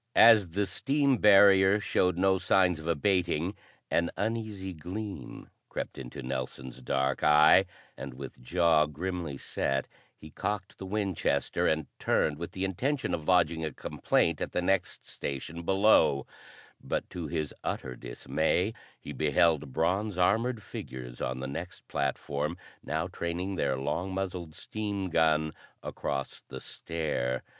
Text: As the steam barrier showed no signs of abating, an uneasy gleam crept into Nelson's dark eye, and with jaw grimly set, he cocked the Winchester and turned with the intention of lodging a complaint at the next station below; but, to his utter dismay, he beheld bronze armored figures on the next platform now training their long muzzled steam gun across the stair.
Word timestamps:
As 0.15 0.49
the 0.49 0.65
steam 0.65 1.17
barrier 1.17 1.79
showed 1.79 2.17
no 2.17 2.39
signs 2.39 2.79
of 2.79 2.87
abating, 2.87 3.53
an 3.91 4.09
uneasy 4.17 4.73
gleam 4.73 5.51
crept 5.69 5.99
into 5.99 6.23
Nelson's 6.23 6.81
dark 6.81 7.23
eye, 7.23 7.65
and 7.95 8.15
with 8.15 8.41
jaw 8.41 8.87
grimly 8.87 9.37
set, 9.37 9.87
he 10.17 10.31
cocked 10.31 10.79
the 10.79 10.87
Winchester 10.87 11.67
and 11.67 11.85
turned 11.99 12.39
with 12.39 12.53
the 12.53 12.65
intention 12.65 13.13
of 13.13 13.27
lodging 13.27 13.63
a 13.63 13.71
complaint 13.71 14.41
at 14.41 14.53
the 14.53 14.61
next 14.63 15.05
station 15.07 15.61
below; 15.61 16.25
but, 16.83 17.07
to 17.11 17.27
his 17.27 17.53
utter 17.63 17.95
dismay, 17.95 18.73
he 18.99 19.13
beheld 19.13 19.71
bronze 19.71 20.17
armored 20.17 20.63
figures 20.63 21.21
on 21.21 21.41
the 21.41 21.47
next 21.47 21.87
platform 21.87 22.57
now 22.83 23.05
training 23.07 23.53
their 23.53 23.77
long 23.77 24.11
muzzled 24.15 24.55
steam 24.55 25.11
gun 25.11 25.53
across 25.83 26.41
the 26.47 26.59
stair. 26.59 27.43